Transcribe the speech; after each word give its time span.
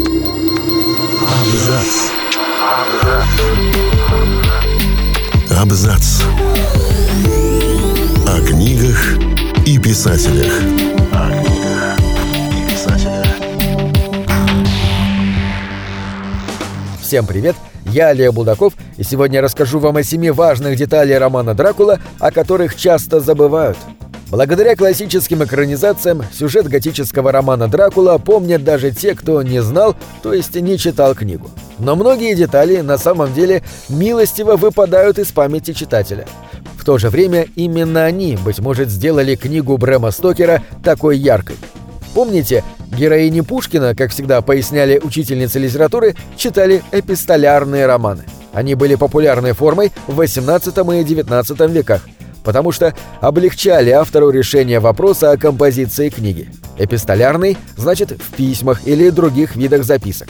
Абзац. 0.00 1.92
Абзац. 5.50 6.22
О 8.26 8.40
книгах 8.46 9.18
и 9.66 9.78
писателях. 9.78 10.52
О 11.12 11.30
книгах 11.30 11.98
и 12.50 12.70
писателях. 12.70 13.26
Всем 17.02 17.26
привет! 17.26 17.56
Я 17.84 18.08
Олег 18.08 18.32
Булдаков, 18.32 18.74
и 18.96 19.04
сегодня 19.04 19.36
я 19.36 19.42
расскажу 19.42 19.80
вам 19.80 19.96
о 19.96 20.02
семи 20.02 20.30
важных 20.30 20.76
деталях 20.76 21.20
романа 21.20 21.54
«Дракула», 21.54 21.98
о 22.18 22.30
которых 22.30 22.76
часто 22.76 23.20
забывают. 23.20 23.76
Благодаря 24.30 24.76
классическим 24.76 25.42
экранизациям 25.42 26.22
сюжет 26.32 26.68
готического 26.68 27.32
романа 27.32 27.66
«Дракула» 27.66 28.16
помнят 28.18 28.62
даже 28.62 28.92
те, 28.92 29.16
кто 29.16 29.42
не 29.42 29.60
знал, 29.60 29.96
то 30.22 30.32
есть 30.32 30.54
не 30.54 30.78
читал 30.78 31.16
книгу. 31.16 31.50
Но 31.80 31.96
многие 31.96 32.36
детали 32.36 32.80
на 32.80 32.96
самом 32.96 33.34
деле 33.34 33.64
милостиво 33.88 34.54
выпадают 34.54 35.18
из 35.18 35.32
памяти 35.32 35.72
читателя. 35.72 36.26
В 36.78 36.84
то 36.84 36.96
же 36.96 37.10
время 37.10 37.48
именно 37.56 38.04
они, 38.04 38.36
быть 38.36 38.60
может, 38.60 38.88
сделали 38.88 39.34
книгу 39.34 39.76
Брэма 39.76 40.12
Стокера 40.12 40.62
такой 40.84 41.18
яркой. 41.18 41.56
Помните, 42.14 42.62
героини 42.96 43.40
Пушкина, 43.40 43.96
как 43.96 44.12
всегда 44.12 44.42
поясняли 44.42 45.00
учительницы 45.02 45.58
литературы, 45.58 46.14
читали 46.36 46.84
эпистолярные 46.92 47.86
романы. 47.86 48.22
Они 48.52 48.76
были 48.76 48.94
популярной 48.94 49.52
формой 49.52 49.90
в 50.06 50.20
XVIII 50.20 51.00
и 51.00 51.04
XIX 51.04 51.70
веках, 51.70 52.02
потому 52.44 52.72
что 52.72 52.94
облегчали 53.20 53.90
автору 53.90 54.30
решение 54.30 54.80
вопроса 54.80 55.30
о 55.30 55.36
композиции 55.36 56.08
книги. 56.08 56.48
Эпистолярный 56.78 57.56
значит 57.76 58.10
в 58.10 58.34
письмах 58.34 58.86
или 58.86 59.10
других 59.10 59.56
видах 59.56 59.84
записок. 59.84 60.28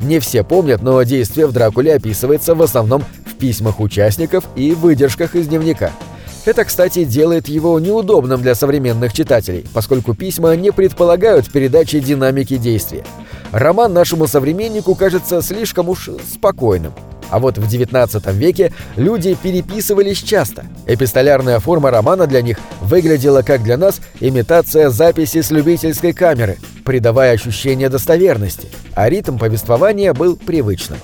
Не 0.00 0.18
все 0.18 0.42
помнят, 0.44 0.82
но 0.82 1.02
действие 1.02 1.46
в 1.46 1.52
Дракуле 1.52 1.94
описывается 1.94 2.54
в 2.54 2.62
основном 2.62 3.04
в 3.26 3.34
письмах 3.36 3.80
участников 3.80 4.44
и 4.56 4.72
выдержках 4.72 5.34
из 5.34 5.48
дневника– 5.48 5.90
это, 6.46 6.64
кстати, 6.64 7.04
делает 7.04 7.48
его 7.48 7.78
неудобным 7.78 8.40
для 8.40 8.54
современных 8.54 9.12
читателей, 9.12 9.66
поскольку 9.74 10.14
письма 10.14 10.56
не 10.56 10.72
предполагают 10.72 11.50
передачи 11.50 12.00
динамики 12.00 12.56
действия. 12.56 13.04
Роман 13.52 13.92
нашему 13.92 14.26
современнику 14.26 14.94
кажется 14.94 15.42
слишком 15.42 15.88
уж 15.90 16.08
спокойным. 16.32 16.92
А 17.30 17.38
вот 17.38 17.58
в 17.58 17.64
XIX 17.64 18.32
веке 18.32 18.72
люди 18.96 19.36
переписывались 19.40 20.18
часто. 20.18 20.64
Эпистолярная 20.86 21.60
форма 21.60 21.90
романа 21.90 22.26
для 22.26 22.42
них 22.42 22.58
выглядела 22.80 23.42
как 23.42 23.62
для 23.62 23.76
нас 23.76 24.00
имитация 24.20 24.90
записи 24.90 25.40
с 25.40 25.50
любительской 25.50 26.12
камеры, 26.12 26.58
придавая 26.84 27.32
ощущение 27.32 27.88
достоверности, 27.88 28.68
а 28.94 29.08
ритм 29.08 29.38
повествования 29.38 30.12
был 30.12 30.36
привычным. 30.36 30.98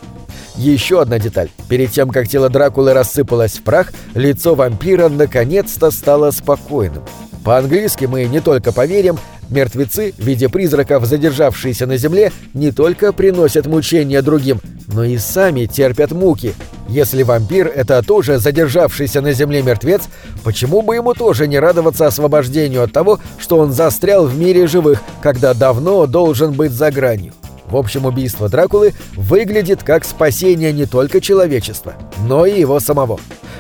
Еще 0.57 1.03
одна 1.03 1.19
деталь. 1.19 1.51
Перед 1.69 1.91
тем, 1.91 2.09
как 2.09 2.29
тело 2.29 2.49
Дракулы 2.49 2.95
рассыпалось 2.95 3.59
в 3.59 3.63
прах, 3.63 3.93
лицо 4.15 4.55
вампира 4.55 5.09
наконец-то 5.09 5.91
стало 5.91 6.31
спокойным. 6.31 7.05
По-английски 7.45 8.07
мы 8.07 8.25
не 8.25 8.41
только 8.41 8.73
поверим, 8.73 9.19
мертвецы 9.51 10.15
в 10.17 10.23
виде 10.23 10.49
призраков, 10.49 11.05
задержавшиеся 11.07 11.87
на 11.87 11.97
земле, 11.97 12.33
не 12.55 12.73
только 12.73 13.13
приносят 13.13 13.67
мучения 13.67 14.23
другим, 14.23 14.61
но 14.89 15.05
и 15.05 15.19
сами 15.19 15.67
терпят 15.67 16.13
муки. 16.13 16.55
Если 16.89 17.23
вампир— 17.23 17.71
это 17.75 18.03
тоже 18.03 18.39
задержавшийся 18.39 19.21
на 19.21 19.33
земле 19.33 19.63
мертвец, 19.63 20.03
почему 20.45 20.83
бы 20.83 20.95
ему 20.95 21.15
тоже 21.15 21.49
не 21.49 21.59
радоваться 21.59 22.07
освобождению 22.07 22.85
от 22.85 22.93
того, 22.93 23.19
что 23.39 23.59
он 23.59 23.73
застрял 23.73 24.27
в 24.27 24.39
мире 24.39 24.67
живых, 24.67 25.01
когда 25.21 25.53
давно 25.55 26.07
должен 26.07 26.53
быть 26.53 26.73
за 26.73 26.91
гранью? 26.91 27.33
В 27.69 27.77
общем, 27.77 28.07
убийство 28.07 28.49
Дракулы 28.49 28.95
выглядит 29.15 29.83
как 29.83 30.05
спасение 30.05 30.73
не 30.73 30.87
только 30.87 31.21
человечества, 31.21 31.95
но 32.27 32.47
и 32.47 32.61
его 32.61 32.81
самого. 32.81 33.19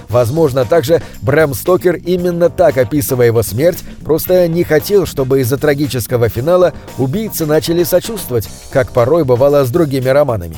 Возможно, 0.08 0.64
также 0.64 1.02
Брэм 1.22 1.54
Стокер, 1.54 1.96
именно 1.96 2.48
так 2.48 2.78
описывая 2.78 3.26
его 3.26 3.42
смерть, 3.42 3.78
просто 4.04 4.46
не 4.46 4.62
хотел, 4.62 5.04
чтобы 5.04 5.40
из-за 5.40 5.58
трагического 5.58 6.28
финала 6.28 6.72
убийцы 6.98 7.44
начали 7.44 7.82
сочувствовать, 7.82 8.48
как 8.70 8.92
порой 8.92 9.24
бывало 9.24 9.64
с 9.64 9.70
другими 9.70 10.08
романами. 10.08 10.56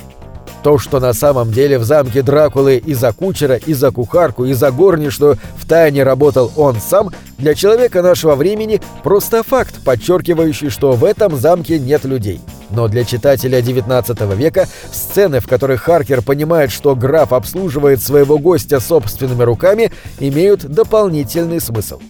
То, 0.63 0.77
что 0.77 1.01
на 1.01 1.15
самом 1.15 1.53
деле 1.53 1.79
в 1.79 1.85
замке 1.85 2.21
Дракулы 2.21 2.77
и 2.77 2.93
за 2.93 3.13
кучера, 3.13 3.55
и 3.55 3.73
за 3.73 3.91
кухарку, 3.91 4.45
и 4.45 4.53
за 4.53 4.71
горничную 4.71 5.39
втайне 5.57 6.03
работал 6.03 6.53
он 6.57 6.77
сам, 6.81 7.11
для 7.39 7.55
человека 7.55 8.03
нашего 8.03 8.35
времени 8.35 8.83
просто 9.05 9.43
факт, 9.43 9.83
подчеркивающий, 9.85 10.69
что 10.69 10.93
в 10.93 11.05
этом 11.05 11.37
замке 11.37 11.79
нет 11.79 12.05
людей. 12.05 12.41
Но 12.71 12.89
для 12.89 13.05
читателя 13.05 13.61
XIX 13.61 14.37
века 14.37 14.69
сцены, 14.93 15.41
в 15.41 15.49
которых 15.49 15.83
Харкер 15.83 16.23
понимает, 16.23 16.71
что 16.71 16.95
граф 16.95 17.33
обслуживает 17.33 18.03
своего 18.03 18.39
гостя 18.39 18.81
собственными 18.81 19.43
руками, 19.43 19.93
имеют 20.19 20.65
дополнительный 20.65 21.61
смысл. 21.61 22.01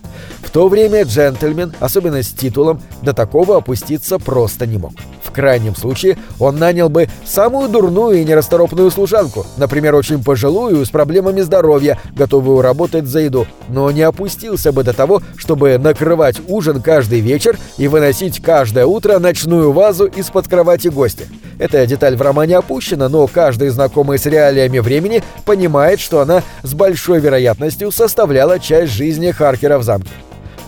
В 0.43 0.51
то 0.51 0.69
время 0.69 1.05
джентльмен, 1.05 1.75
особенно 1.79 2.23
с 2.23 2.29
титулом, 2.29 2.81
до 3.03 3.13
такого 3.13 3.57
опуститься 3.57 4.19
просто 4.19 4.67
не 4.67 4.79
мог. 4.79 4.93
Крайнем 5.39 5.77
случае 5.77 6.19
он 6.41 6.57
нанял 6.57 6.89
бы 6.89 7.09
самую 7.25 7.69
дурную 7.69 8.21
и 8.21 8.25
нерасторопную 8.25 8.91
служанку, 8.91 9.47
например, 9.57 9.95
очень 9.95 10.25
пожилую 10.25 10.85
с 10.85 10.91
проблемами 10.91 11.43
здоровья, 11.43 11.97
готовую 12.17 12.61
работать 12.61 13.07
за 13.07 13.21
еду, 13.21 13.47
но 13.69 13.89
не 13.93 14.03
опустился 14.03 14.73
бы 14.73 14.83
до 14.83 14.93
того, 14.93 15.23
чтобы 15.37 15.79
накрывать 15.79 16.39
ужин 16.49 16.83
каждый 16.83 17.21
вечер 17.21 17.57
и 17.77 17.87
выносить 17.87 18.43
каждое 18.43 18.85
утро 18.85 19.21
ночную 19.21 19.71
вазу 19.71 20.07
из-под 20.07 20.49
кровати 20.49 20.89
гостя. 20.89 21.27
Эта 21.61 21.87
деталь 21.87 22.17
в 22.17 22.23
романе 22.23 22.57
опущена, 22.57 23.09
но 23.09 23.25
каждый 23.29 23.69
знакомый 23.69 24.19
с 24.19 24.27
реалиями 24.27 24.81
времени 24.81 25.23
понимает, 25.45 26.01
что 26.01 26.19
она 26.19 26.43
с 26.65 26.75
большой 26.75 27.21
вероятностью 27.21 27.93
составляла 27.93 28.59
часть 28.59 28.93
жизни 28.93 29.31
Харкера 29.31 29.79
в 29.79 29.85
замке. 29.85 30.11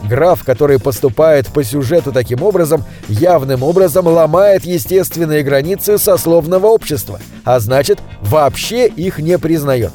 Граф, 0.08 0.44
который 0.44 0.78
поступает 0.78 1.46
по 1.48 1.62
сюжету 1.62 2.12
таким 2.12 2.42
образом, 2.42 2.84
явным 3.08 3.62
образом 3.62 4.06
ломает 4.06 4.64
естественные 4.64 5.42
границы 5.42 5.98
сословного 5.98 6.66
общества, 6.66 7.20
а 7.44 7.60
значит, 7.60 7.98
вообще 8.20 8.86
их 8.86 9.18
не 9.18 9.38
признает. 9.38 9.92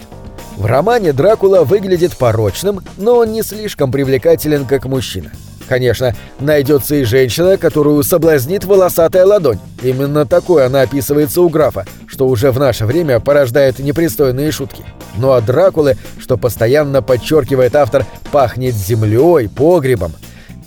В 0.58 0.66
романе 0.66 1.12
Дракула 1.12 1.64
выглядит 1.64 2.16
порочным, 2.16 2.82
но 2.98 3.18
он 3.18 3.34
не 3.34 3.44
слишком 3.44 3.92
привлекателен 3.92 4.66
как 4.66 4.86
мужчина. 4.86 5.32
Конечно, 5.68 6.16
найдется 6.40 6.96
и 6.96 7.04
женщина, 7.04 7.58
которую 7.58 8.04
соблазнит 8.04 8.66
волосатая 8.66 9.26
ладонь. 9.26 9.60
Именно 9.82 10.26
такой 10.26 10.66
она 10.66 10.82
описывается 10.82 11.42
у 11.42 11.50
графа, 11.50 11.86
что 12.08 12.28
уже 12.28 12.52
в 12.52 12.60
наше 12.60 12.86
время 12.86 13.20
порождает 13.20 13.80
непристойные 13.80 14.52
шутки. 14.52 14.86
Ну 15.18 15.32
а 15.32 15.42
Дракулы, 15.42 15.98
что 16.20 16.38
постоянно 16.38 17.02
подчеркивает 17.02 17.76
автор, 17.76 18.06
пахнет 18.32 18.76
землей, 18.76 19.50
погребом. 19.50 20.14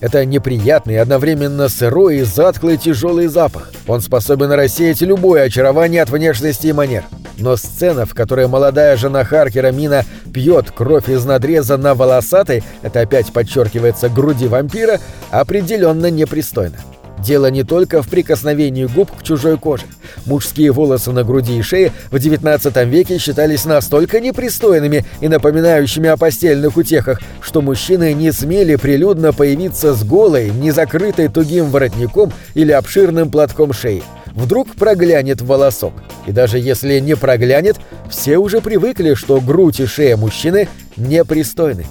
Это 0.00 0.24
неприятный, 0.24 1.00
одновременно 1.00 1.68
сырой 1.68 2.18
и 2.18 2.22
затхлый 2.22 2.76
тяжелый 2.76 3.26
запах. 3.26 3.72
Он 3.88 4.00
способен 4.00 4.52
рассеять 4.52 5.00
любое 5.00 5.44
очарование 5.44 6.02
от 6.02 6.10
внешности 6.10 6.68
и 6.68 6.72
манер. 6.72 7.04
Но 7.36 7.56
сцена, 7.56 8.06
в 8.06 8.14
которой 8.14 8.46
молодая 8.46 8.96
жена 8.96 9.24
Харкера 9.24 9.72
Мина 9.72 10.04
пьет 10.32 10.70
кровь 10.70 11.08
из 11.08 11.24
надреза 11.24 11.76
на 11.76 11.94
волосатой, 11.94 12.62
это 12.82 13.00
опять 13.00 13.32
подчеркивается 13.32 14.08
груди 14.08 14.46
вампира, 14.46 15.00
определенно 15.30 16.10
непристойно. 16.10 16.76
Дело 17.22 17.50
не 17.50 17.64
только 17.64 18.02
в 18.02 18.08
прикосновении 18.08 18.84
губ 18.84 19.10
к 19.10 19.22
чужой 19.22 19.58
коже. 19.58 19.84
Мужские 20.26 20.72
волосы 20.72 21.10
на 21.12 21.24
груди 21.24 21.58
и 21.58 21.62
шее 21.62 21.92
в 22.10 22.16
XIX 22.16 22.84
веке 22.86 23.18
считались 23.18 23.64
настолько 23.64 24.20
непристойными 24.20 25.04
и 25.20 25.28
напоминающими 25.28 26.08
о 26.08 26.16
постельных 26.16 26.76
утехах, 26.76 27.20
что 27.40 27.60
мужчины 27.60 28.12
не 28.14 28.32
смели 28.32 28.76
прилюдно 28.76 29.32
появиться 29.32 29.94
с 29.94 30.04
голой, 30.04 30.50
не 30.50 30.70
закрытой 30.70 31.28
тугим 31.28 31.70
воротником 31.70 32.32
или 32.54 32.72
обширным 32.72 33.30
платком 33.30 33.72
шеи. 33.72 34.02
Вдруг 34.26 34.74
проглянет 34.76 35.40
волосок. 35.40 35.94
И 36.26 36.32
даже 36.32 36.58
если 36.58 37.00
не 37.00 37.16
проглянет, 37.16 37.76
все 38.08 38.38
уже 38.38 38.60
привыкли, 38.60 39.14
что 39.14 39.40
грудь 39.40 39.80
и 39.80 39.86
шея 39.86 40.16
мужчины 40.16 40.68
непристойны. 40.96 41.86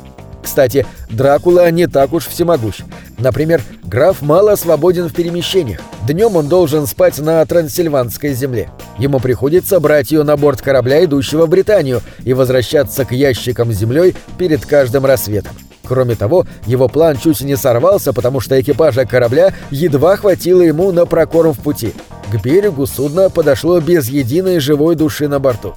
Кстати, 0.48 0.86
Дракула 1.10 1.70
не 1.72 1.88
так 1.88 2.14
уж 2.14 2.26
всемогущ. 2.26 2.80
Например, 3.18 3.62
граф 3.84 4.22
мало 4.22 4.56
свободен 4.56 5.10
в 5.10 5.14
перемещениях. 5.14 5.82
Днем 6.08 6.38
он 6.38 6.48
должен 6.48 6.88
спать 6.88 7.20
на 7.20 7.46
Трансильванской 7.46 8.34
земле. 8.34 8.70
Ему 8.98 9.20
приходится 9.20 9.82
брать 9.82 10.12
ее 10.12 10.24
на 10.24 10.38
борт 10.38 10.62
корабля, 10.62 11.04
идущего 11.04 11.48
в 11.48 11.50
Британию, 11.50 12.02
и 12.24 12.32
возвращаться 12.32 13.04
к 13.04 13.12
ящикам 13.12 13.74
с 13.74 13.76
землей 13.76 14.16
перед 14.38 14.66
каждым 14.66 15.06
рассветом. 15.06 15.52
Кроме 15.86 16.16
того, 16.16 16.46
его 16.66 16.88
план 16.88 17.18
чуть 17.18 17.42
не 17.42 17.58
сорвался, 17.58 18.14
потому 18.14 18.40
что 18.40 18.60
экипажа 18.60 19.06
корабля 19.06 19.54
едва 19.70 20.16
хватило 20.16 20.62
ему 20.62 20.94
на 20.94 21.06
прокорм 21.06 21.52
в 21.52 21.60
пути. 21.60 21.94
К 22.32 22.42
берегу 22.42 22.86
судно 22.86 23.30
подошло 23.30 23.80
без 23.80 24.10
единой 24.10 24.60
живой 24.60 24.96
души 24.96 25.30
на 25.30 25.40
борту. 25.40 25.74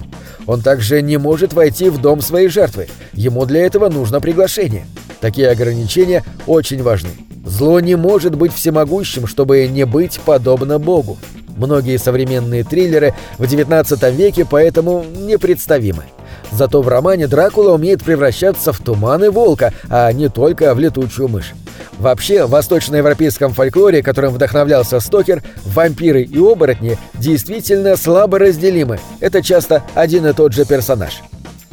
Он 0.47 0.61
также 0.61 1.01
не 1.01 1.17
может 1.17 1.53
войти 1.53 1.89
в 1.89 2.01
дом 2.01 2.19
своей 2.19 2.49
жертвы. 2.49 2.89
Ему 3.13 3.45
для 3.45 3.65
этого 3.65 3.87
нужно 3.87 4.19
приглашение. 4.19 4.85
Такие 5.21 5.49
ограничения 5.49 6.25
очень 6.47 6.83
важны. 6.83 7.11
Зло 7.45 7.79
не 7.79 7.95
может 7.95 8.35
быть 8.35 8.53
всемогущим, 8.53 9.27
чтобы 9.27 9.65
не 9.67 9.85
быть 9.85 10.19
подобно 10.25 10.77
Богу. 10.77 11.17
Многие 11.55 11.97
современные 11.97 12.65
триллеры 12.65 13.13
в 13.37 13.43
XIX 13.43 14.11
веке 14.11 14.45
поэтому 14.49 15.05
непредставимы. 15.05 16.03
Зато 16.51 16.81
в 16.81 16.87
романе 16.89 17.27
Дракула 17.27 17.73
умеет 17.73 18.03
превращаться 18.03 18.73
в 18.73 18.79
туман 18.79 19.23
и 19.23 19.29
волка, 19.29 19.73
а 19.89 20.11
не 20.11 20.27
только 20.27 20.75
в 20.75 20.79
летучую 20.79 21.29
мышь. 21.29 21.53
Вообще, 22.01 22.45
в 22.45 22.49
восточноевропейском 22.49 23.53
фольклоре, 23.53 24.01
которым 24.01 24.33
вдохновлялся 24.33 24.99
Стокер, 24.99 25.43
вампиры 25.63 26.23
и 26.23 26.39
оборотни 26.39 26.97
действительно 27.13 27.95
слабо 27.95 28.39
разделимы. 28.39 28.99
Это 29.19 29.43
часто 29.43 29.83
один 29.93 30.25
и 30.25 30.33
тот 30.33 30.51
же 30.51 30.65
персонаж. 30.65 31.21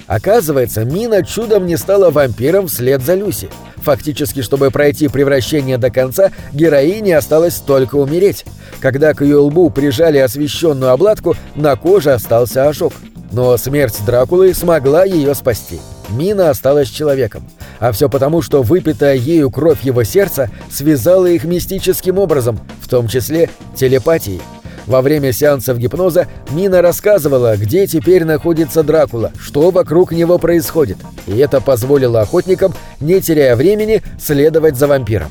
Оказывается, 0.06 0.84
Мина 0.84 1.24
чудом 1.24 1.64
не 1.64 1.78
стала 1.78 2.10
вампиром 2.10 2.68
вслед 2.68 3.00
за 3.00 3.14
Люси. 3.14 3.48
Фактически, 3.76 4.42
чтобы 4.42 4.70
пройти 4.70 5.08
превращение 5.08 5.78
до 5.78 5.90
конца, 5.90 6.30
героине 6.52 7.16
осталось 7.16 7.56
только 7.56 7.96
умереть. 7.96 8.44
Когда 8.80 9.14
к 9.14 9.22
ее 9.22 9.38
лбу 9.38 9.70
прижали 9.70 10.18
освещенную 10.18 10.92
обладку, 10.92 11.36
на 11.54 11.74
коже 11.76 12.12
остался 12.12 12.68
ожог. 12.68 12.92
Но 13.32 13.56
смерть 13.56 13.96
Дракулы 14.04 14.52
смогла 14.52 15.04
ее 15.04 15.34
спасти. 15.34 15.80
Мина 16.10 16.50
осталась 16.50 16.90
человеком. 16.90 17.44
А 17.80 17.92
все 17.92 18.08
потому, 18.08 18.42
что 18.42 18.62
выпитая 18.62 19.14
ею 19.14 19.50
кровь 19.50 19.82
его 19.82 20.02
сердца 20.04 20.50
связала 20.70 21.26
их 21.26 21.44
мистическим 21.44 22.18
образом, 22.18 22.58
в 22.80 22.88
том 22.88 23.08
числе 23.08 23.50
телепатией. 23.76 24.42
Во 24.86 25.02
время 25.02 25.32
сеансов 25.32 25.78
гипноза 25.78 26.28
Мина 26.50 26.80
рассказывала, 26.80 27.56
где 27.58 27.86
теперь 27.86 28.24
находится 28.24 28.82
Дракула, 28.82 29.32
что 29.38 29.70
вокруг 29.70 30.12
него 30.12 30.38
происходит, 30.38 30.96
и 31.26 31.36
это 31.36 31.60
позволило 31.60 32.22
охотникам, 32.22 32.72
не 32.98 33.20
теряя 33.20 33.54
времени, 33.54 34.02
следовать 34.18 34.76
за 34.76 34.86
вампиром. 34.86 35.28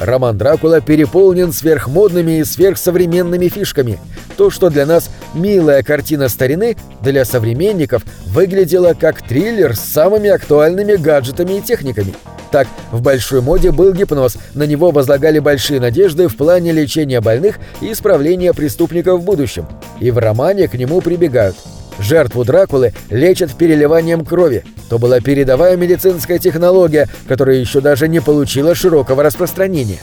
Роман 0.00 0.36
Дракула 0.36 0.80
переполнен 0.80 1.52
сверхмодными 1.52 2.38
и 2.40 2.44
сверхсовременными 2.44 3.48
фишками. 3.48 3.98
То, 4.36 4.50
что 4.50 4.70
для 4.70 4.86
нас 4.86 5.10
милая 5.34 5.82
картина 5.82 6.28
старины, 6.28 6.76
для 7.02 7.24
современников 7.24 8.02
выглядела 8.26 8.94
как 8.98 9.22
триллер 9.22 9.76
с 9.76 9.80
самыми 9.80 10.30
актуальными 10.30 10.96
гаджетами 10.96 11.58
и 11.58 11.62
техниками. 11.62 12.14
Так, 12.50 12.66
в 12.90 13.00
большой 13.00 13.42
моде 13.42 13.70
был 13.70 13.92
гипноз, 13.92 14.36
на 14.54 14.64
него 14.64 14.90
возлагали 14.90 15.38
большие 15.38 15.80
надежды 15.80 16.26
в 16.26 16.36
плане 16.36 16.72
лечения 16.72 17.20
больных 17.20 17.58
и 17.80 17.92
исправления 17.92 18.52
преступников 18.52 19.20
в 19.20 19.24
будущем. 19.24 19.66
И 20.00 20.10
в 20.10 20.18
романе 20.18 20.66
к 20.66 20.74
нему 20.74 21.00
прибегают– 21.00 21.56
Жертву 22.00 22.44
Дракулы 22.44 22.92
лечат 23.10 23.54
переливанием 23.54 24.24
крови. 24.24 24.64
То 24.88 24.98
была 24.98 25.20
передовая 25.20 25.76
медицинская 25.76 26.38
технология, 26.38 27.08
которая 27.28 27.56
еще 27.56 27.80
даже 27.80 28.08
не 28.08 28.20
получила 28.20 28.74
широкого 28.74 29.22
распространения. 29.22 29.98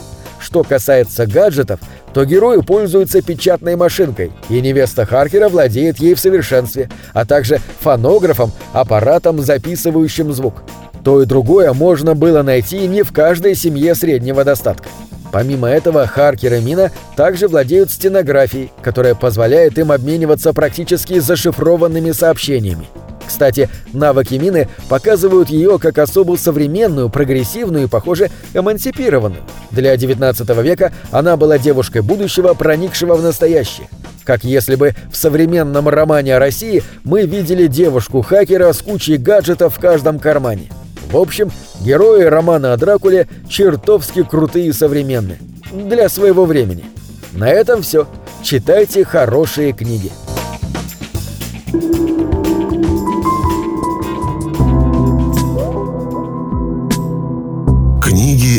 Что 0.48 0.64
касается 0.64 1.26
гаджетов, 1.26 1.78
то 2.14 2.24
герою 2.24 2.62
пользуется 2.62 3.20
печатной 3.20 3.76
машинкой, 3.76 4.32
и 4.48 4.62
невеста 4.62 5.04
Харкера 5.04 5.50
владеет 5.50 5.98
ей 5.98 6.14
в 6.14 6.18
совершенстве, 6.18 6.88
а 7.12 7.26
также 7.26 7.60
фонографом, 7.80 8.52
аппаратом, 8.72 9.42
записывающим 9.42 10.32
звук. 10.32 10.62
То 11.04 11.20
и 11.20 11.26
другое 11.26 11.74
можно 11.74 12.14
было 12.14 12.42
найти 12.42 12.88
не 12.88 13.02
в 13.02 13.12
каждой 13.12 13.54
семье 13.56 13.94
среднего 13.94 14.42
достатка. 14.42 14.88
Помимо 15.32 15.68
этого, 15.68 16.06
Харкер 16.06 16.54
и 16.54 16.60
Мина 16.62 16.92
также 17.14 17.46
владеют 17.46 17.90
стенографией, 17.90 18.72
которая 18.80 19.14
позволяет 19.14 19.76
им 19.76 19.92
обмениваться 19.92 20.54
практически 20.54 21.18
зашифрованными 21.18 22.12
сообщениями. 22.12 22.86
Кстати, 23.28 23.68
навыки 23.92 24.34
Мины 24.36 24.68
показывают 24.88 25.50
ее 25.50 25.78
как 25.78 25.98
особо 25.98 26.36
современную, 26.36 27.10
прогрессивную 27.10 27.84
и, 27.84 27.88
похоже, 27.88 28.30
эмансипированную. 28.54 29.42
Для 29.70 29.94
19 29.96 30.48
века 30.62 30.92
она 31.10 31.36
была 31.36 31.58
девушкой 31.58 32.00
будущего, 32.00 32.54
проникшего 32.54 33.14
в 33.16 33.22
настоящее. 33.22 33.88
Как 34.24 34.44
если 34.44 34.76
бы 34.76 34.94
в 35.12 35.16
современном 35.16 35.88
романе 35.90 36.36
о 36.36 36.38
России 36.38 36.82
мы 37.04 37.26
видели 37.26 37.66
девушку-хакера 37.66 38.72
с 38.72 38.78
кучей 38.78 39.18
гаджетов 39.18 39.76
в 39.76 39.78
каждом 39.80 40.18
кармане. 40.18 40.70
В 41.10 41.16
общем, 41.18 41.50
герои 41.80 42.22
романа 42.22 42.72
о 42.72 42.76
Дракуле 42.78 43.28
чертовски 43.46 44.22
крутые 44.22 44.68
и 44.68 44.72
современные. 44.72 45.38
Для 45.70 46.08
своего 46.08 46.46
времени. 46.46 46.84
На 47.32 47.50
этом 47.50 47.82
все. 47.82 48.06
Читайте 48.42 49.04
хорошие 49.04 49.74
книги. 49.74 50.10